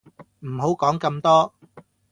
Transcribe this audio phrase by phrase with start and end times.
[0.39, 1.53] 唔好講咁多